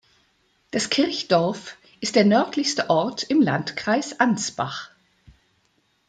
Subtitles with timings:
[0.71, 4.89] Das Kirchdorf ist der nördlichste Ort im Landkreis Ansbach.